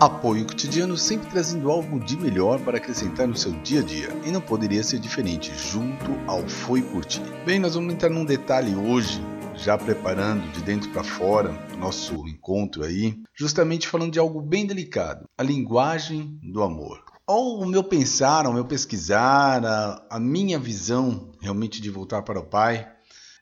[0.00, 4.08] Apoio cotidiano sempre trazendo algo de melhor para acrescentar no seu dia a dia.
[4.24, 7.20] E não poderia ser diferente junto ao Foi Por Ti.
[7.44, 9.20] Bem, nós vamos entrar num detalhe hoje,
[9.56, 11.50] já preparando de dentro para fora
[11.80, 17.02] nosso encontro aí, justamente falando de algo bem delicado, a linguagem do amor.
[17.26, 22.46] Ao meu pensar, ao meu pesquisar, a, a minha visão realmente de voltar para o
[22.46, 22.88] Pai,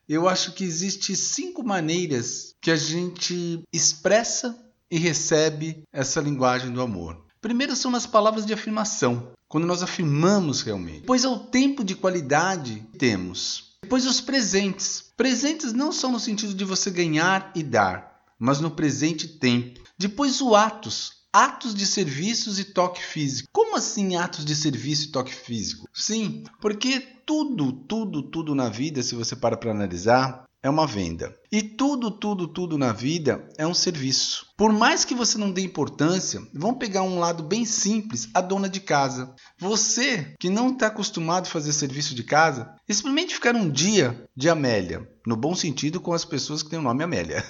[0.08, 6.80] eu acho que existe cinco maneiras que a gente expressa e recebe essa linguagem do
[6.80, 7.24] amor.
[7.40, 11.00] Primeiro são nas palavras de afirmação, quando nós afirmamos realmente.
[11.00, 13.76] Depois é o tempo de qualidade que temos.
[13.82, 15.12] Depois os presentes.
[15.16, 19.80] Presentes não só no sentido de você ganhar e dar, mas no presente tempo.
[19.98, 23.48] Depois o atos, atos de serviços e toque físico.
[23.52, 25.88] Como assim atos de serviço e toque físico?
[25.92, 31.32] Sim, porque tudo, tudo, tudo na vida, se você para para analisar, é uma venda.
[31.50, 34.46] E tudo, tudo, tudo na vida é um serviço.
[34.56, 38.68] Por mais que você não dê importância, vamos pegar um lado bem simples, a dona
[38.68, 39.32] de casa.
[39.58, 44.48] Você que não está acostumado a fazer serviço de casa, experimente ficar um dia de
[44.48, 47.44] Amélia, no bom sentido com as pessoas que têm o nome Amélia.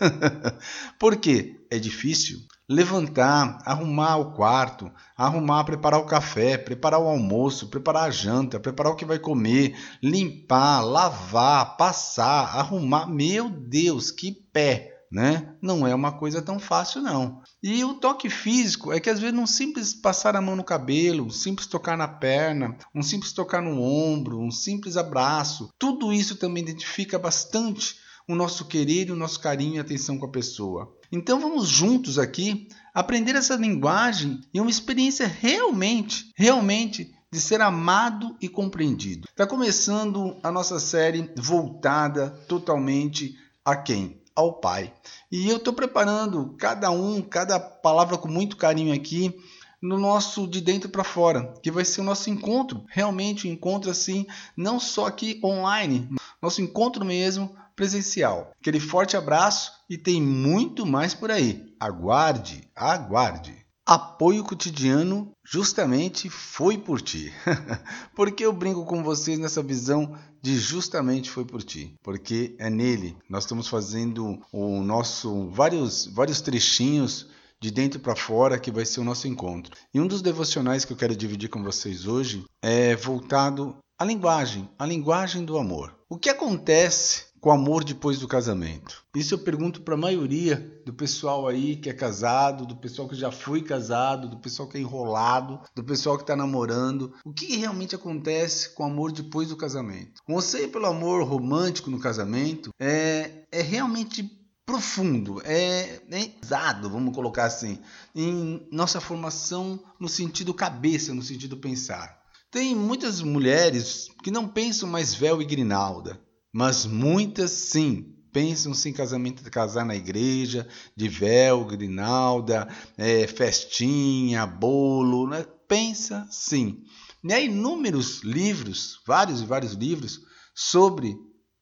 [1.00, 1.58] Por quê?
[1.70, 8.10] É difícil levantar, arrumar o quarto, arrumar, preparar o café, preparar o almoço, preparar a
[8.10, 13.06] janta, preparar o que vai comer, limpar, lavar, passar, arrumar.
[13.06, 14.92] Meu Deus, que pé!
[15.08, 15.54] Né?
[15.62, 17.40] Não é uma coisa tão fácil não.
[17.62, 21.26] E o toque físico é que às vezes um simples passar a mão no cabelo,
[21.26, 26.34] um simples tocar na perna, um simples tocar no ombro, um simples abraço, tudo isso
[26.36, 27.94] também identifica bastante
[28.28, 30.92] o nosso querer, o nosso carinho e atenção com a pessoa.
[31.12, 38.36] Então vamos juntos aqui aprender essa linguagem e uma experiência realmente, realmente de ser amado
[38.40, 39.28] e compreendido.
[39.28, 44.22] Está começando a nossa série voltada totalmente a quem?
[44.34, 44.92] Ao Pai.
[45.30, 49.34] E eu estou preparando cada um, cada palavra com muito carinho aqui
[49.80, 53.90] no nosso de dentro para fora, que vai ser o nosso encontro, realmente um encontro
[53.90, 56.08] assim, não só aqui online,
[56.40, 58.50] nosso encontro mesmo presencial.
[58.58, 61.74] Aquele forte abraço e tem muito mais por aí.
[61.78, 63.54] Aguarde, aguarde.
[63.86, 67.32] Apoio cotidiano justamente foi por ti.
[68.16, 73.16] Porque eu brinco com vocês nessa visão de justamente foi por ti, porque é nele.
[73.28, 77.28] Nós estamos fazendo o nosso vários vários trechinhos
[77.60, 79.76] de dentro para fora que vai ser o nosso encontro.
[79.92, 84.68] E um dos devocionais que eu quero dividir com vocês hoje é voltado à linguagem,
[84.78, 85.96] à linguagem do amor.
[86.08, 89.04] O que acontece com amor depois do casamento?
[89.14, 93.14] Isso eu pergunto para a maioria do pessoal aí que é casado, do pessoal que
[93.14, 97.12] já foi casado, do pessoal que é enrolado, do pessoal que está namorando.
[97.24, 100.22] O que realmente acontece com amor depois do casamento?
[100.28, 104.22] O anseio pelo amor romântico no casamento é, é realmente
[104.66, 107.78] profundo, é, é pesado, vamos colocar assim,
[108.12, 112.20] em nossa formação no sentido cabeça, no sentido pensar.
[112.50, 116.20] Tem muitas mulheres que não pensam mais véu e grinalda,
[116.56, 124.46] mas muitas sim pensam se em casamento casar na igreja, de véu, grinalda, é, festinha,
[124.46, 125.44] bolo, né?
[125.68, 126.82] pensa sim.
[127.22, 130.22] E há inúmeros livros, vários e vários livros
[130.54, 131.14] sobre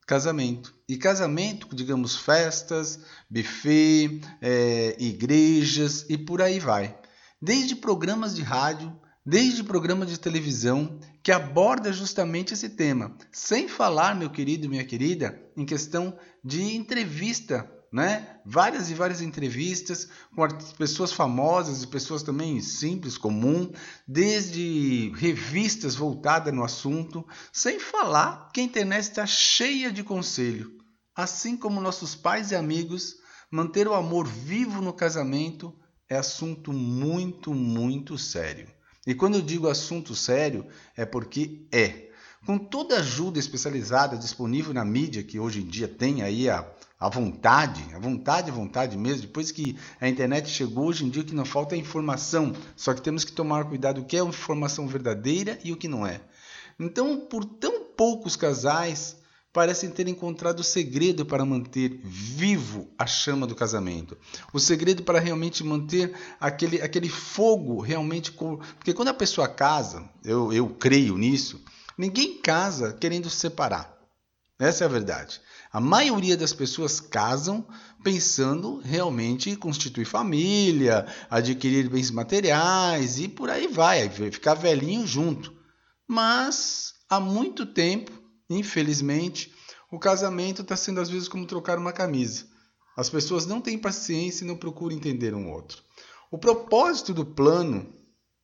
[0.06, 0.72] casamento.
[0.88, 6.96] E casamento, digamos, festas, buffet, é, igrejas e por aí vai.
[7.42, 14.14] Desde programas de rádio desde programa de televisão que aborda justamente esse tema, sem falar,
[14.14, 18.40] meu querido e minha querida, em questão de entrevista, né?
[18.44, 20.46] Várias e várias entrevistas com
[20.76, 23.72] pessoas famosas e pessoas também simples, comum,
[24.06, 30.70] desde revistas voltadas no assunto, sem falar que a internet está cheia de conselho.
[31.16, 33.14] Assim como nossos pais e amigos,
[33.50, 35.72] manter o amor vivo no casamento
[36.08, 38.68] é assunto muito, muito sério.
[39.06, 40.66] E quando eu digo assunto sério,
[40.96, 42.08] é porque é.
[42.46, 46.66] Com toda a ajuda especializada disponível na mídia, que hoje em dia tem aí a,
[47.00, 51.22] a vontade, a vontade, a vontade mesmo, depois que a internet chegou, hoje em dia
[51.22, 52.54] o que não falta é informação.
[52.76, 56.06] Só que temos que tomar cuidado o que é informação verdadeira e o que não
[56.06, 56.20] é.
[56.78, 59.16] Então, por tão poucos casais
[59.54, 64.18] parecem ter encontrado o segredo para manter vivo a chama do casamento.
[64.52, 68.32] O segredo para realmente manter aquele, aquele fogo realmente.
[68.32, 71.62] Porque quando a pessoa casa, eu, eu creio nisso,
[71.96, 73.96] ninguém casa querendo se separar.
[74.58, 75.40] Essa é a verdade.
[75.72, 77.64] A maioria das pessoas casam
[78.02, 85.54] pensando realmente em constituir família, adquirir bens materiais e por aí vai, ficar velhinho junto.
[86.08, 88.23] Mas há muito tempo
[88.54, 89.52] Infelizmente,
[89.90, 92.46] o casamento está sendo às vezes como trocar uma camisa.
[92.96, 95.82] As pessoas não têm paciência e não procuram entender um outro.
[96.30, 97.86] O propósito do plano,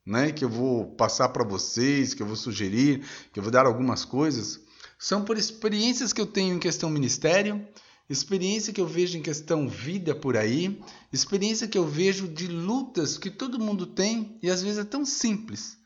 [0.05, 3.67] né, que eu vou passar para vocês, que eu vou sugerir, que eu vou dar
[3.67, 4.61] algumas coisas,
[4.99, 7.67] são por experiências que eu tenho em questão ministério,
[8.09, 13.17] experiência que eu vejo em questão vida por aí, experiência que eu vejo de lutas
[13.17, 15.79] que todo mundo tem e às vezes é tão simples.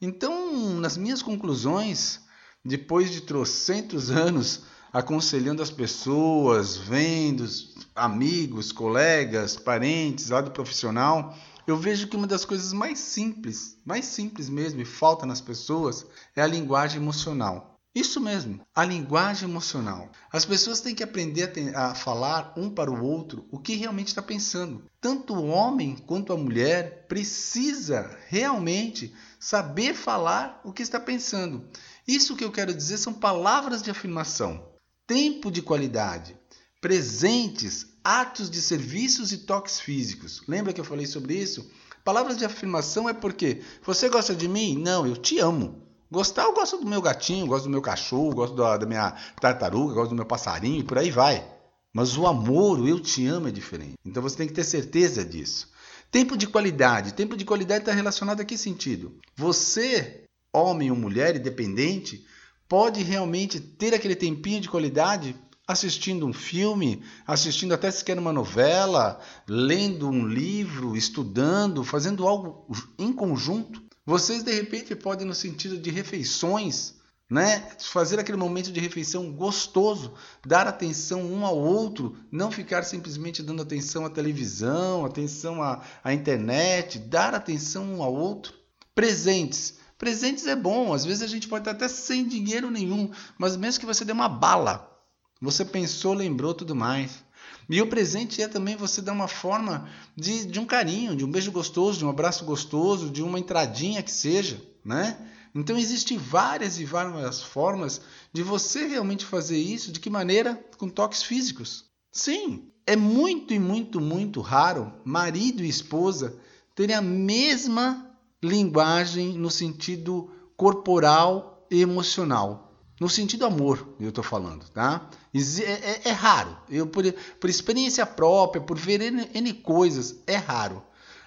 [0.00, 2.20] Então, nas minhas conclusões,
[2.64, 4.62] depois de trocentos anos
[4.92, 7.46] aconselhando as pessoas, vendo
[7.94, 11.36] amigos, colegas, parentes, lado profissional,
[11.66, 16.04] eu vejo que uma das coisas mais simples, mais simples mesmo, e falta nas pessoas,
[16.36, 17.72] é a linguagem emocional.
[17.94, 20.10] Isso mesmo, a linguagem emocional.
[20.32, 24.08] As pessoas têm que aprender a, a falar um para o outro o que realmente
[24.08, 24.82] está pensando.
[24.98, 31.68] Tanto o homem quanto a mulher precisa realmente saber falar o que está pensando.
[32.06, 34.68] Isso que eu quero dizer são palavras de afirmação,
[35.06, 36.36] tempo de qualidade,
[36.80, 40.42] presentes, atos de serviços e toques físicos.
[40.48, 41.70] Lembra que eu falei sobre isso?
[42.04, 44.76] Palavras de afirmação é porque você gosta de mim?
[44.76, 45.86] Não, eu te amo.
[46.10, 49.94] Gostar, eu gosto do meu gatinho, gosto do meu cachorro, gosto da, da minha tartaruga,
[49.94, 51.48] gosto do meu passarinho e por aí vai.
[51.92, 53.94] Mas o amor, o eu te amo é diferente.
[54.04, 55.70] Então você tem que ter certeza disso.
[56.10, 57.14] Tempo de qualidade.
[57.14, 59.16] Tempo de qualidade está relacionado a que sentido?
[59.36, 60.21] Você,
[60.52, 62.26] homem ou mulher, independente,
[62.68, 65.34] pode realmente ter aquele tempinho de qualidade
[65.66, 72.66] assistindo um filme, assistindo até sequer uma novela, lendo um livro, estudando, fazendo algo
[72.98, 73.82] em conjunto.
[74.04, 76.94] Vocês de repente podem, no sentido de refeições,
[77.30, 80.12] né, fazer aquele momento de refeição gostoso,
[80.46, 86.12] dar atenção um ao outro, não ficar simplesmente dando atenção à televisão, atenção à, à
[86.12, 88.52] internet, dar atenção um ao outro.
[88.94, 89.78] Presentes.
[90.02, 93.08] Presentes é bom, às vezes a gente pode estar até sem dinheiro nenhum,
[93.38, 95.00] mas mesmo que você dê uma bala,
[95.40, 97.22] você pensou, lembrou tudo mais.
[97.70, 101.30] E o presente é também você dar uma forma de, de um carinho, de um
[101.30, 105.16] beijo gostoso, de um abraço gostoso, de uma entradinha que seja, né?
[105.54, 108.00] Então existem várias e várias formas
[108.32, 109.92] de você realmente fazer isso.
[109.92, 110.56] De que maneira?
[110.78, 111.84] Com toques físicos.
[112.10, 116.36] Sim, é muito e muito, muito raro marido e esposa
[116.74, 118.11] terem a mesma
[118.42, 122.72] linguagem no sentido corporal e emocional.
[123.00, 125.08] No sentido amor, eu estou falando, tá?
[125.34, 126.56] É, é, é, raro.
[126.68, 127.04] Eu, por,
[127.40, 130.82] por experiência própria, por ver N, N coisas, é raro.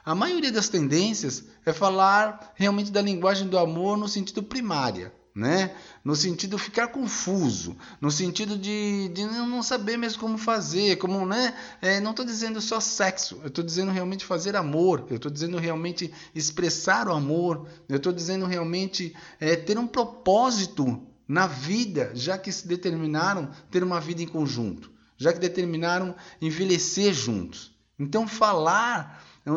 [0.06, 5.76] A maioria das tendências é falar realmente da linguagem do amor no sentido primária, né?
[6.02, 11.26] No sentido de ficar confuso, no sentido de, de não saber mesmo como fazer, como,
[11.26, 11.54] né?
[11.82, 15.58] É, não estou dizendo só sexo, eu estou dizendo realmente fazer amor, eu estou dizendo
[15.58, 22.38] realmente expressar o amor, eu estou dizendo realmente é, ter um propósito na vida, já
[22.38, 27.76] que se determinaram ter uma vida em conjunto, já que determinaram envelhecer juntos.
[28.00, 29.52] Então, falar é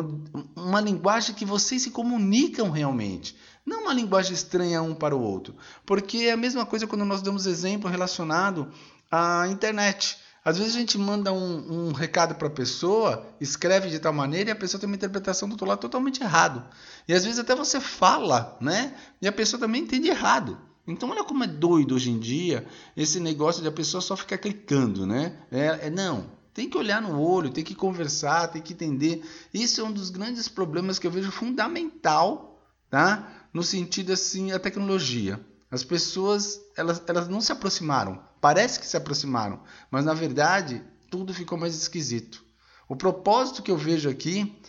[0.55, 3.35] uma linguagem que vocês se comunicam realmente,
[3.65, 5.55] não uma linguagem estranha um para o outro.
[5.85, 8.71] Porque é a mesma coisa quando nós damos exemplo relacionado
[9.11, 10.17] à internet.
[10.43, 14.49] Às vezes a gente manda um, um recado para a pessoa, escreve de tal maneira
[14.49, 16.63] e a pessoa tem uma interpretação do outro lado totalmente errado.
[17.07, 18.95] E às vezes até você fala, né?
[19.21, 20.57] E a pessoa também entende errado.
[20.87, 22.65] Então olha como é doido hoje em dia
[22.95, 25.37] esse negócio de a pessoa só ficar clicando, né?
[25.51, 29.23] É, é, não, tem que olhar no olho, tem que conversar, tem que entender.
[29.53, 32.59] Isso é um dos grandes problemas que eu vejo fundamental,
[32.89, 33.38] tá?
[33.53, 35.39] No sentido assim, a tecnologia.
[35.71, 38.23] As pessoas, elas, elas não se aproximaram.
[38.41, 42.43] Parece que se aproximaram, mas na verdade tudo ficou mais esquisito.
[42.87, 44.59] O propósito que eu vejo aqui,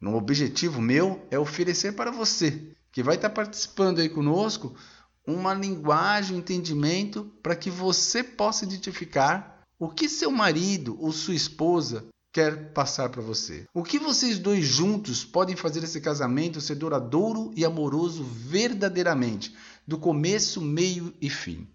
[0.00, 4.74] no objetivo meu, é oferecer para você, que vai estar participando aí conosco,
[5.26, 11.34] uma linguagem, um entendimento para que você possa identificar o que seu marido ou sua
[11.34, 13.66] esposa quer passar para você.
[13.74, 19.54] O que vocês dois juntos podem fazer esse casamento ser duradouro e amoroso verdadeiramente,
[19.86, 21.68] do começo, meio e fim.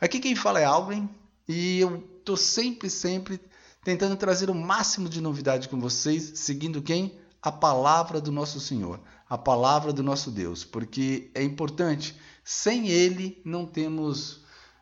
[0.00, 1.08] Aqui quem fala é Alvin
[1.46, 3.40] e eu estou sempre, sempre
[3.84, 7.18] tentando trazer o máximo de novidade com vocês, seguindo quem?
[7.40, 13.40] A palavra do nosso Senhor, a palavra do nosso Deus, porque é importante sem ele
[13.44, 14.40] não temos,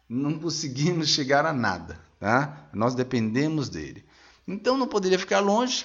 [0.08, 2.68] não conseguimos chegar a nada, tá?
[2.72, 4.04] Nós dependemos dele.
[4.46, 5.84] Então não poderia ficar longe.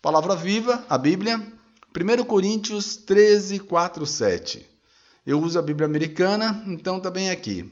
[0.00, 1.40] Palavra viva, a Bíblia,
[1.94, 4.66] 1 Coríntios 13, 4, 7.
[5.24, 7.70] Eu uso a Bíblia americana, então está bem aqui.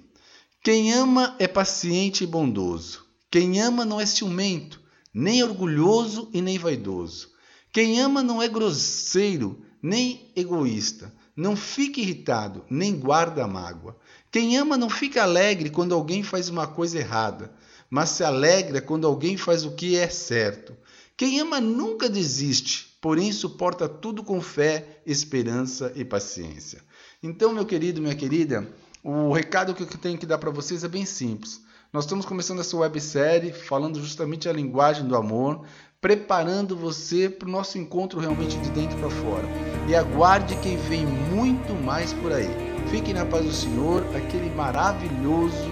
[0.62, 3.04] Quem ama é paciente e bondoso.
[3.30, 4.80] Quem ama não é ciumento,
[5.12, 7.30] nem orgulhoso e nem vaidoso.
[7.72, 11.12] Quem ama não é grosseiro, nem egoísta.
[11.34, 13.96] Não fique irritado, nem guarda mágoa.
[14.30, 17.52] Quem ama não fica alegre quando alguém faz uma coisa errada,
[17.90, 20.75] mas se alegra quando alguém faz o que é certo.
[21.16, 26.80] Quem ama nunca desiste, porém suporta tudo com fé, esperança e paciência.
[27.23, 28.66] Então, meu querido, minha querida,
[29.02, 31.61] o recado que eu tenho que dar para vocês é bem simples.
[31.92, 35.64] Nós estamos começando essa websérie falando justamente a linguagem do amor,
[36.00, 39.44] preparando você para o nosso encontro realmente de dentro para fora.
[39.88, 42.49] E aguarde quem vem muito mais por aí.
[42.90, 45.68] Fique na paz do Senhor, aquele maravilhoso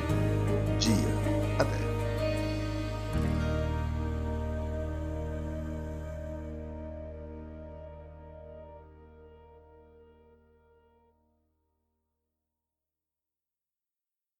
[0.78, 1.18] dia.
[1.58, 1.88] Até.